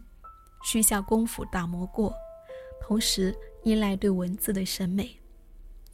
[0.64, 2.14] 需下功夫打磨过，
[2.82, 5.21] 同时依赖对文字的审美。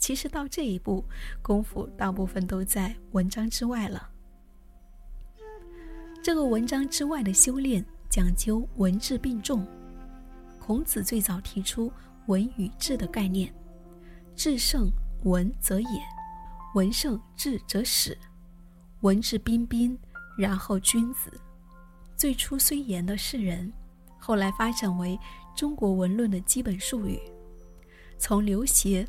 [0.08, 1.04] 其实到这一步，
[1.42, 4.10] 功夫大部分都在文章之外了。
[6.24, 9.68] 这个文章之外的修炼，讲究文质并重。
[10.62, 11.92] 孔子最早提出
[12.28, 13.54] 文与质的概念，
[14.34, 14.90] 质胜
[15.26, 16.02] 文则也，
[16.74, 18.18] 文胜质则始。
[19.02, 20.00] 文质彬彬，
[20.38, 21.30] 然后君子。
[22.16, 23.74] 最初虽言的是人，
[24.18, 25.20] 后来发展为
[25.54, 27.20] 中国文论的基本术语。
[28.18, 29.06] 从刘勰。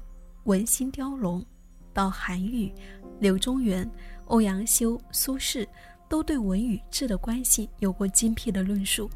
[0.48, 1.44] 文心雕龙，
[1.92, 2.72] 到韩愈、
[3.20, 3.88] 柳宗元、
[4.28, 5.68] 欧阳修、苏轼，
[6.08, 9.10] 都对文与质的关系有过精辟的论述。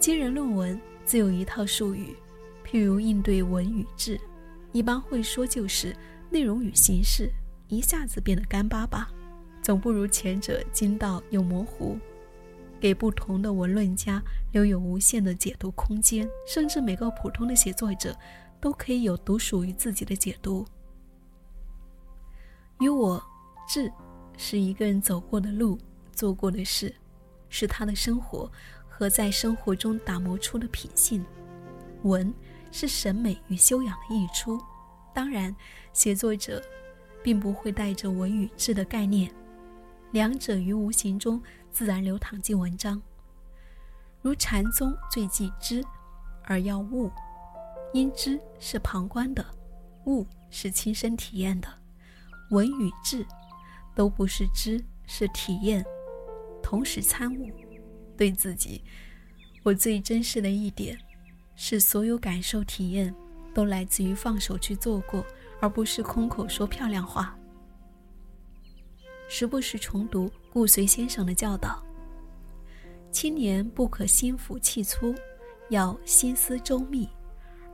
[0.00, 2.16] 今人论文自有一套术语，
[2.66, 4.20] 譬如应对文与质，
[4.72, 5.94] 一般会说就是
[6.30, 7.30] 内容与形式
[7.68, 9.08] 一下子变得干巴巴，
[9.62, 11.96] 总不如前者精到又模糊，
[12.80, 18.12] 给不同的文论家留有无限的解读空间，甚至每个普通的写作者。
[18.62, 20.64] 都可以有独属于自己的解读。
[22.78, 23.20] 与我，
[23.68, 23.92] 志
[24.36, 25.76] 是一个人走过的路，
[26.12, 26.94] 做过的事，
[27.48, 28.48] 是他的生活
[28.88, 31.26] 和在生活中打磨出的品性。
[32.04, 32.32] 文
[32.70, 34.60] 是审美与修养的溢出。
[35.12, 35.54] 当然，
[35.92, 36.62] 写作者
[37.20, 39.28] 并不会带着文与质的概念，
[40.12, 43.02] 两者于无形中自然流淌进文章。
[44.20, 45.84] 如禅宗最忌知，
[46.44, 47.10] 而要悟。
[47.92, 49.44] 因知是旁观的，
[50.06, 51.68] 悟是亲身体验的。
[52.50, 53.24] 文与质，
[53.94, 55.84] 都不是知，是体验，
[56.62, 57.50] 同时参悟。
[58.16, 58.82] 对自己，
[59.62, 60.96] 我最珍视的一点，
[61.56, 63.12] 是所有感受体验
[63.54, 65.24] 都来自于放手去做过，
[65.60, 67.36] 而不是空口说漂亮话。
[69.28, 71.82] 时不时重读顾随先生的教导：
[73.10, 75.14] 青年不可心浮气粗，
[75.70, 77.08] 要心思周密，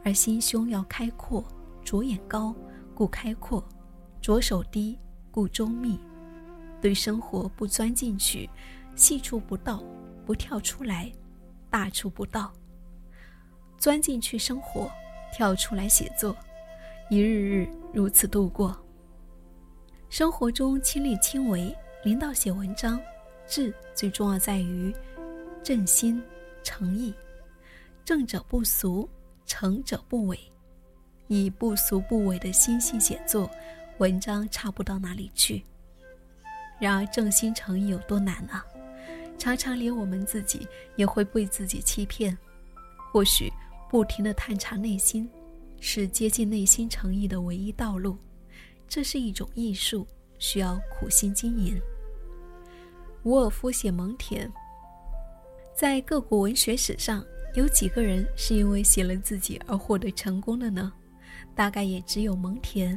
[0.08, 1.44] 而心胸要开阔。
[1.84, 2.54] 着眼高，
[2.94, 3.62] 故开阔；
[4.22, 4.98] 着手低，
[5.30, 6.00] 故周密。
[6.80, 8.48] 对生活不钻进去，
[8.96, 9.82] 细处不到，
[10.24, 11.12] 不跳出来，
[11.68, 12.50] 大处不到。
[13.76, 14.90] 钻进去生活，
[15.30, 16.34] 跳出来写作，
[17.10, 18.74] 一日日如此度过。
[20.08, 22.98] 生活中亲力亲为，领导写文章，
[23.46, 24.94] 志最重要在于
[25.62, 26.22] 正心
[26.62, 27.12] 诚意。
[28.06, 29.08] 正者不俗，
[29.48, 30.38] 诚者不伪。
[31.26, 33.50] 以不俗不伪的心性写作，
[33.98, 35.64] 文章差不到哪里去。
[36.78, 38.64] 然而正心诚意有多难啊！
[39.36, 42.36] 常常连我们自己也会被自己欺骗。
[43.12, 43.52] 或许
[43.90, 45.28] 不停的探查内心，
[45.80, 48.16] 是接近内心诚意的唯一道路。
[48.86, 50.06] 这是一种艺术，
[50.38, 51.78] 需要苦心经营。
[53.24, 54.50] 伍尔夫写蒙恬，
[55.74, 57.22] 在各国文学史上，
[57.58, 60.92] 有几个人是因为写了自己而获得成功的呢？
[61.56, 62.96] 大概也只有蒙恬、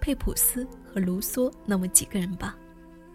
[0.00, 2.58] 佩普斯和卢梭那么几个人吧。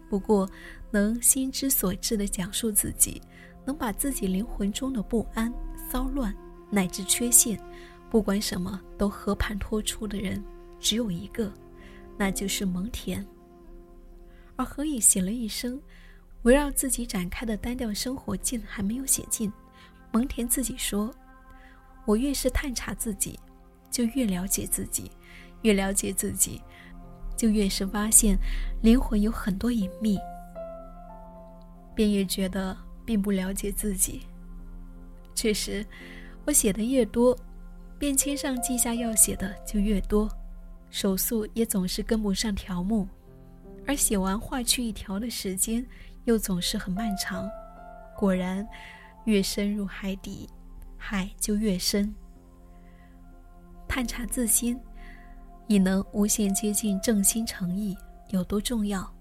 [0.10, 0.50] 不过，
[0.92, 3.22] 能心之所至地讲述自己，
[3.66, 5.54] 能把自己灵魂中的不安、
[5.92, 6.34] 骚乱
[6.70, 7.60] 乃至缺陷，
[8.10, 10.42] 不管什么都和盘托出的人，
[10.80, 11.52] 只有一个，
[12.18, 13.22] 那就是蒙恬。
[14.56, 15.78] 而何以写了一生，
[16.44, 19.52] 围绕自己展开的单调生活，竟还没有写尽？
[20.16, 21.14] 蒙恬自己说
[22.08, 23.38] ：“我越是探查自己。”
[23.92, 25.10] 就越了解自己，
[25.62, 26.62] 越了解自己，
[27.38, 28.38] 就越是发现
[28.82, 30.18] 灵魂有很多隐秘，
[31.94, 32.76] 便越觉得
[33.06, 34.24] 并不了解自己。
[35.34, 35.86] 确实，
[36.46, 37.38] 我写的越多，
[37.98, 40.30] 便签上记下要写的就越多，
[40.90, 43.08] 手速也总是跟不上条目，
[43.88, 45.86] 而写完划去一条的时间
[46.26, 47.50] 又总是很漫长。
[48.18, 48.68] 果然，
[49.26, 50.50] 越深入海底，
[50.98, 52.14] 海就越深。
[53.88, 54.80] 探查自心，
[55.68, 57.98] 以能无限接近正心诚意，
[58.30, 59.12] 有多重要？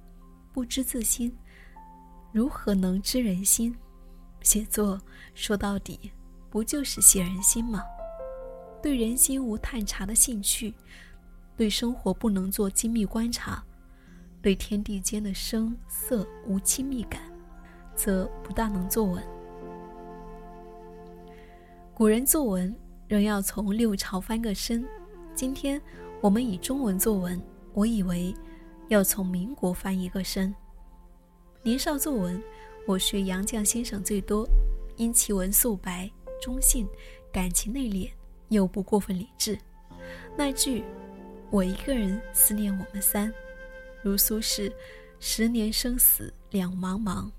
[0.52, 1.34] 不知自心，
[2.32, 3.74] 如何能知人心？
[4.42, 5.00] 写作
[5.34, 6.12] 说到底，
[6.50, 7.82] 不就是写人心吗？
[8.82, 10.74] 对人心无探查的兴趣，
[11.56, 13.64] 对生活不能做精密观察，
[14.42, 17.22] 对天地间的声色无亲密感，
[17.96, 19.24] 则不大能坐稳。
[21.94, 22.74] 古人作文。
[23.06, 24.84] 仍要从六朝翻个身。
[25.34, 25.80] 今天
[26.22, 27.40] 我们以中文作文，
[27.74, 28.34] 我以为
[28.88, 30.52] 要从民国翻一个身。
[31.62, 32.42] 年少作文，
[32.86, 34.48] 我学杨绛先生最多，
[34.96, 36.10] 因其文素白、
[36.42, 36.88] 中性，
[37.30, 38.10] 感情内敛，
[38.48, 39.56] 又不过分理智。
[40.34, 40.82] 那句
[41.52, 43.32] “我一个人思念我们三”，
[44.02, 44.72] 如苏轼
[45.20, 47.30] “十年生死两茫茫”，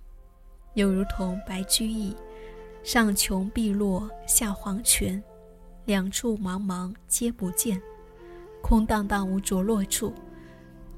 [0.76, 2.15] 又如同白居易
[2.86, 5.21] “上穷碧落下黄泉”。
[5.86, 7.82] 两处茫茫皆不见，
[8.62, 10.13] 空荡荡无着落处，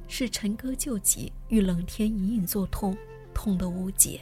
[0.05, 2.95] 是陈歌旧疾，遇冷天隐隐作痛，
[3.33, 4.19] 痛得无解。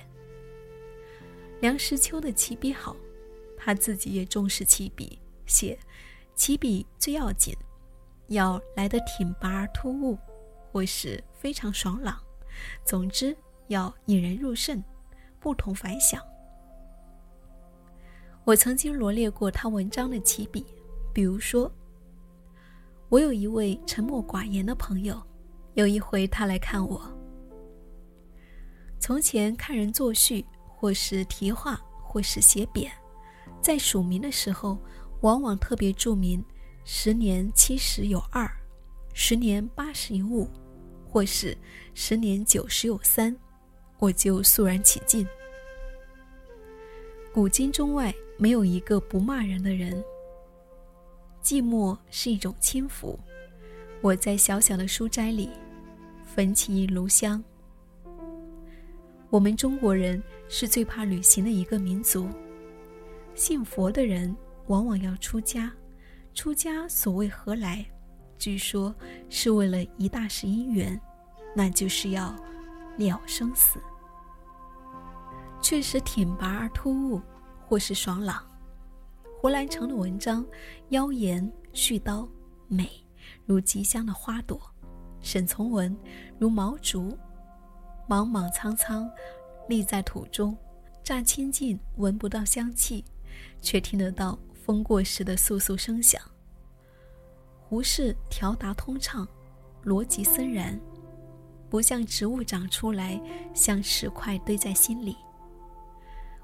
[1.60, 2.96] 梁实秋的起笔好，
[3.58, 5.78] 他自己也重视起笔，写
[6.36, 7.56] 起笔最要紧，
[8.28, 10.18] 要来得挺拔而突兀，
[10.72, 12.20] 或是非常爽朗，
[12.84, 13.36] 总之
[13.70, 14.84] 要引人入胜，
[15.40, 16.22] 不同凡响。
[18.46, 20.64] 我曾经罗列过他文章的起笔，
[21.12, 21.70] 比如说，
[23.10, 25.20] 我有一位沉默寡言的朋友，
[25.74, 27.02] 有一回他来看我。
[29.00, 32.92] 从前看人作序，或是题画，或是写匾，
[33.62, 34.78] 在署名的时候，
[35.22, 36.44] 往往特别注明
[36.86, 38.48] “十年七十有二，
[39.16, 40.48] 十年八十有五，
[41.04, 41.58] 或是
[41.96, 43.36] 十年九十有三”，
[43.98, 45.28] 我就肃然起敬。
[47.34, 48.14] 古今中外。
[48.38, 50.04] 没有一个不骂人的人。
[51.42, 53.20] 寂寞是一种轻浮。
[54.02, 55.50] 我在小小的书斋里
[56.26, 57.44] 焚起一炉香。
[59.30, 62.28] 我们中国人是最怕旅行的一个民族。
[63.34, 64.36] 信佛的人
[64.68, 65.72] 往往要出家，
[66.34, 67.86] 出家所谓何来？
[68.38, 68.94] 据说
[69.30, 71.00] 是为了一大事因缘，
[71.56, 72.36] 那就是要
[72.98, 73.80] 了生死。
[75.62, 77.22] 确实挺拔而突兀。
[77.68, 78.44] 或是爽朗，
[79.42, 80.46] 胡兰成的文章
[80.90, 82.28] 妖言絮叨，
[82.68, 82.90] 美
[83.46, 84.58] 如极香的花朵；
[85.20, 85.96] 沈从文
[86.38, 87.18] 如毛竹，
[88.08, 89.10] 莽莽苍苍，
[89.68, 90.56] 立在土中，
[91.04, 93.04] 乍亲近闻不到香气，
[93.62, 96.22] 却听得到风过时的簌簌声响。
[97.68, 99.28] 胡适条达通畅，
[99.84, 100.80] 逻辑森然，
[101.68, 103.20] 不像植物长出来，
[103.56, 105.18] 像石块堆在心里。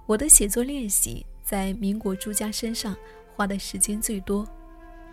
[0.06, 2.96] 我的写作练习在民国诸家身上
[3.36, 4.48] 花的时间最多，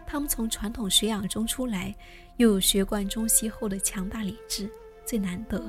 [0.06, 1.94] 他们从传统学养中出来，
[2.36, 4.70] 又有学贯中西后的强大理智，
[5.04, 5.62] 最难得。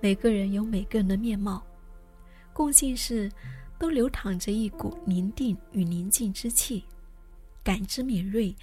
[0.00, 1.62] 每个人有每个人的面貌，
[2.52, 3.30] 共性是
[3.78, 6.84] 都流淌着一股宁定与宁静之气，
[7.64, 8.54] 感知敏锐。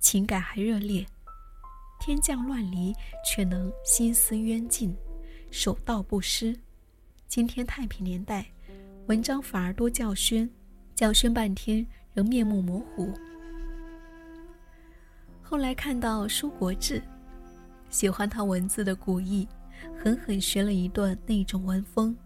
[0.00, 1.06] 情感还热烈，
[1.98, 4.94] 天降乱离，却能心思渊静，
[5.50, 6.54] 手道不失。
[7.26, 8.44] 今天太平年代，
[9.06, 10.48] 文章反而多教宣，
[10.94, 13.12] 教宣半天仍面目模糊。
[15.42, 17.02] 后来看到舒国志，
[17.90, 19.46] 喜欢他文字的古意，
[20.02, 22.16] 狠狠学了一段那种文风。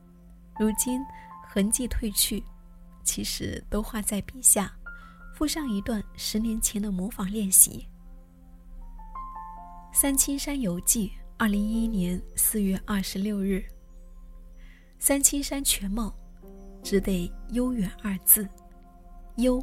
[0.56, 1.00] 如今
[1.48, 2.44] 痕迹褪去，
[3.02, 4.72] 其实都画在笔下。
[5.34, 7.86] 附上一段十年前的模仿练习，
[9.96, 13.64] 《三清山游记》，二零一一年四月二十六日。
[14.98, 16.12] 三清山全貌，
[16.88, 18.48] 只得“悠远”二字。
[19.36, 19.62] 幽，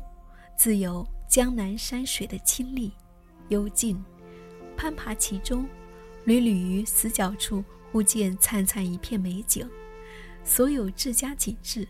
[0.56, 2.94] 自有江南山水的清丽、
[3.50, 4.00] 幽静。
[4.78, 5.68] 攀爬其中，
[6.26, 9.68] 屡屡于死角处忽见灿灿一片美景。
[10.44, 11.88] 所有自佳景致，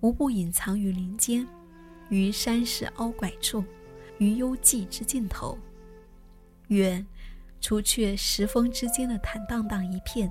[0.00, 1.48] 无不隐藏于林间。
[2.10, 3.64] 于山势凹拐处，
[4.18, 5.58] 于幽寂之尽头，
[6.68, 7.06] 远，
[7.58, 10.30] 除却石峰之间的坦荡荡一片，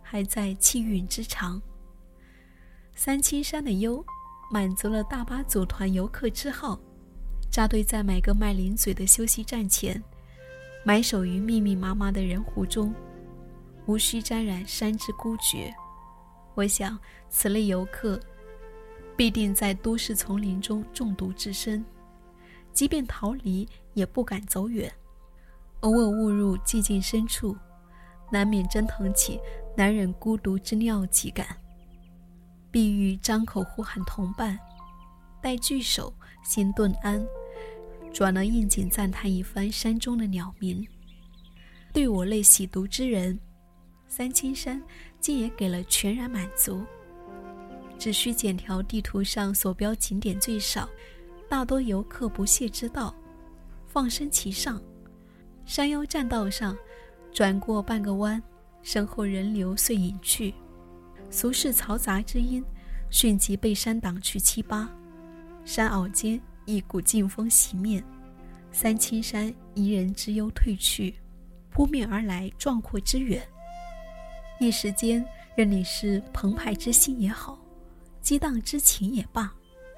[0.00, 1.60] 还在气韵之长。
[3.02, 4.04] 三清山的幽，
[4.50, 6.78] 满足了大巴组团游客之好，
[7.50, 10.04] 扎堆在每个卖零嘴的休息站前，
[10.84, 12.94] 埋首于密密麻麻的人湖中，
[13.86, 15.74] 无需沾染山之孤绝。
[16.54, 16.98] 我想，
[17.30, 18.20] 此类游客。
[19.16, 21.82] 必定在都市丛林中中毒至深，
[22.74, 24.92] 即便逃离，也不敢走远。
[25.80, 27.56] 偶尔误入寂静深处，
[28.30, 29.40] 难免蒸腾起
[29.74, 31.56] 难忍孤独之尿急感。
[32.70, 34.58] 必欲张口呼喊同伴，
[35.40, 36.12] 待聚首，
[36.44, 37.26] 心顿安，
[38.12, 40.86] 转而应景赞叹一番山中的鸟鸣。
[41.92, 43.38] 对我类喜独之人，
[44.06, 44.80] 三清山
[45.18, 46.84] 竟也给了全然满足。
[47.98, 50.88] 只需检条地图上所标景点最少，
[51.48, 53.14] 大多游客不屑之道，
[53.86, 54.80] 放身其上。
[55.66, 56.76] 山腰栈道上，
[57.32, 58.42] 转过半个弯，
[58.82, 60.54] 身后人流遂隐去，
[61.30, 62.64] 俗世嘈杂之音
[63.08, 64.90] 迅即被山挡去七八。
[65.64, 68.02] 山坳间一股劲风袭面，
[68.72, 71.14] 三清山宜人之忧退去，
[71.70, 73.40] 扑面而来壮阔之远。
[74.58, 75.24] 一时间，
[75.54, 77.58] 任你是澎湃之心也好。
[78.20, 79.52] 激荡之情也罢，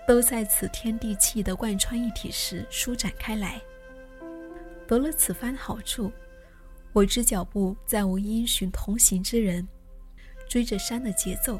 [0.06, 3.60] 都在此天地气的贯穿一体时舒展开来。
[4.86, 6.12] 得了此番好处，
[6.92, 9.66] 我之脚步再无因循同行之人，
[10.52, 11.58] 追着山的节奏，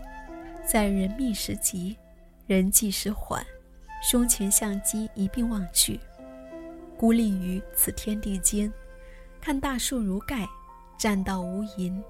[0.67, 1.97] 在人密时急，
[2.47, 3.43] 人迹时缓，
[4.03, 5.99] 胸前相机一并望去，
[6.99, 8.71] 孤立于此天地间，
[9.41, 10.47] 看大树如盖，
[10.99, 12.03] 栈道无垠，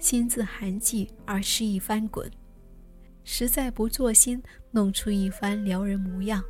[0.00, 2.28] 心自寒寂而失意翻滚。
[3.22, 4.42] 实在不作心，
[4.72, 6.42] 弄出一番撩人模样。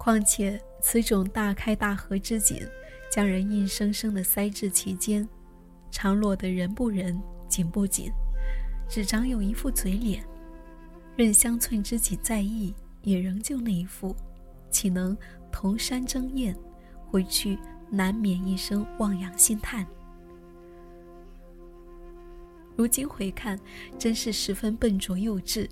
[0.00, 2.66] 况且此种大开大合之景，
[3.10, 5.28] 将人硬生生地塞至其间，
[5.96, 7.18] 常落得人不人，
[7.48, 8.12] 景不景，
[8.86, 10.22] 只长有一副嘴脸。
[11.16, 14.14] 任乡村知己再异，也仍旧那一副，
[14.70, 15.16] 岂能
[15.50, 16.54] 同山争艳？
[17.06, 19.86] 回去难免一声望洋兴叹。
[22.76, 23.58] 如今回看，
[23.98, 25.66] 真是十分笨拙幼稚，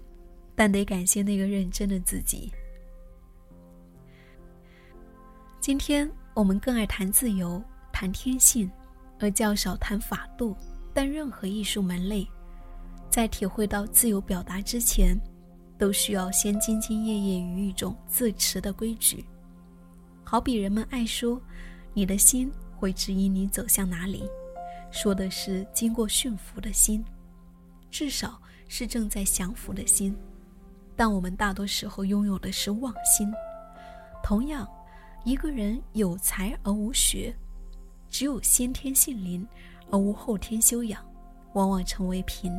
[0.55, 2.51] 但得感谢那个认真的自己。
[5.61, 7.62] 今天我们更爱谈自由、
[7.93, 8.70] 谈天性，
[9.25, 10.55] 而较少谈法度。
[10.93, 12.29] 但任何艺术门类，
[13.11, 15.18] 在体会到自由表达之前，
[15.77, 19.25] 都需要先兢兢业业于一种自持的规矩。
[20.22, 21.41] 好比人们爱说，
[21.93, 24.29] 你的心会指引你走向哪里。
[24.93, 27.05] 说的是经过驯服的心，
[27.91, 30.16] 至少是正在降服的心，
[30.95, 33.33] 但我们大多时候拥有的是妄心。
[34.22, 34.68] 同样，
[35.25, 37.35] 一个人有才而无学，
[38.15, 39.45] 只有先天性灵
[39.91, 41.05] 而无后天修养，
[41.55, 42.53] 往往成为贫。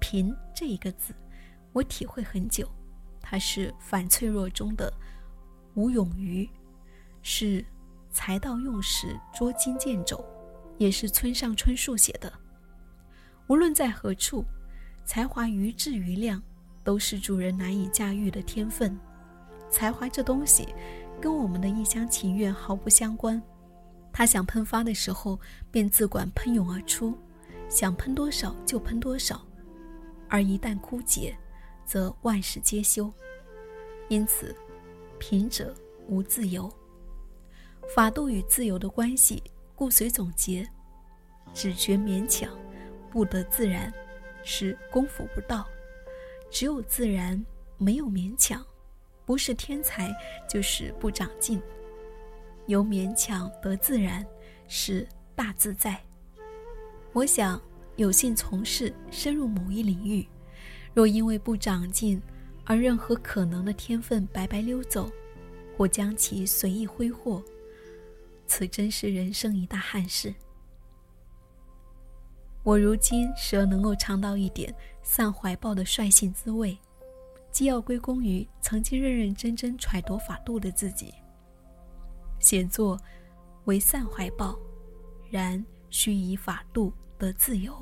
[0.00, 1.14] 贫这一个字，
[1.72, 2.68] 我体会很久，
[3.20, 4.92] 它是反脆弱中的
[5.74, 6.50] 无勇于，
[7.22, 7.64] 是
[8.10, 10.20] 财到用时捉襟见肘。
[10.78, 12.32] 也是村上春树写的。
[13.46, 14.44] 无论在何处，
[15.04, 16.42] 才华于质于量，
[16.82, 18.98] 都是主人难以驾驭的天分。
[19.70, 20.74] 才华这东西，
[21.20, 23.40] 跟我们的一厢情愿毫不相关。
[24.12, 25.38] 他想喷发的时候，
[25.70, 27.16] 便自管喷涌而出，
[27.68, 29.36] 想喷多少就喷多少；
[30.28, 31.36] 而一旦枯竭，
[31.86, 33.12] 则万事皆休。
[34.08, 34.54] 因此，
[35.18, 35.74] 贫者
[36.08, 36.70] 无自由。
[37.94, 39.42] 法度与自由的关系，
[39.74, 40.68] 故随总结：
[41.54, 42.50] 只觉勉强，
[43.10, 43.92] 不得自然，
[44.42, 45.64] 是功夫不到；
[46.50, 47.44] 只有自然，
[47.78, 48.64] 没有勉强，
[49.24, 50.12] 不是天才，
[50.48, 51.62] 就是不长进。
[52.70, 54.24] 由勉强得自然，
[54.68, 56.00] 是大自在。
[57.12, 57.60] 我想，
[57.96, 60.24] 有幸从事、深入某一领域，
[60.94, 62.22] 若因为不长进
[62.64, 65.10] 而任何可能的天分白白溜走，
[65.76, 67.42] 或将其随意挥霍，
[68.46, 70.32] 此真是人生一大憾事。
[72.62, 76.78] 我如今时而能够尝到一点散怀抱的率性滋味，
[77.50, 81.12] 既要归功于曾经认认真真揣度法度的自己。
[82.40, 82.98] 写作
[83.66, 84.58] 为散怀抱，
[85.30, 87.72] 然须以法度得自由。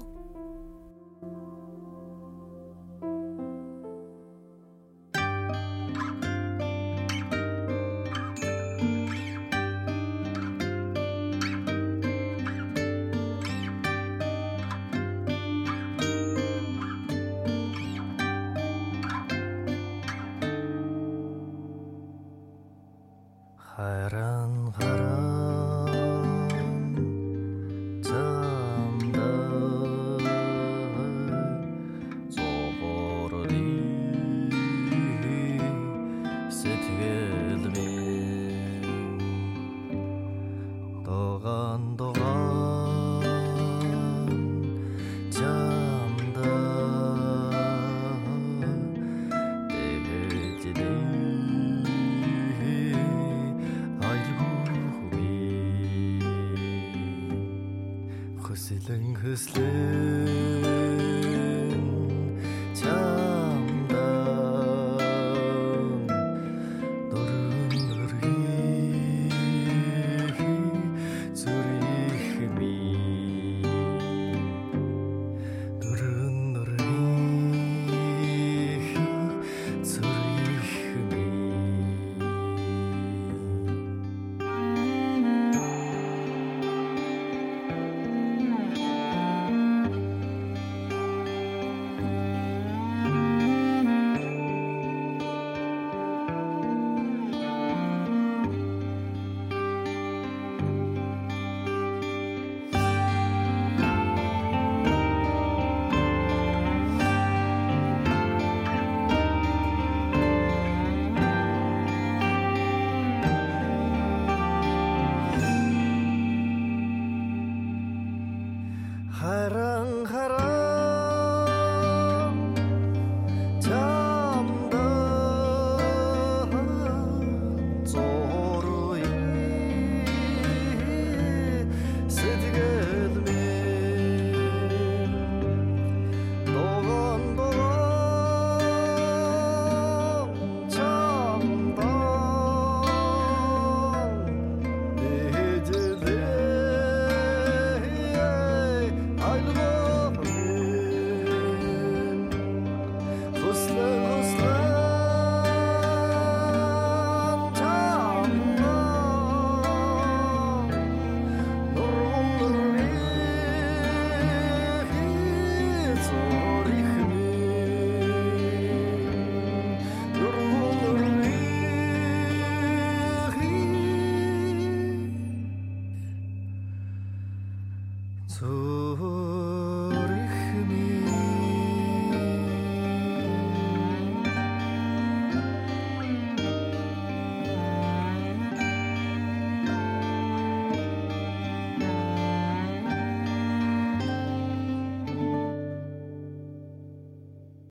[59.39, 59.68] 走。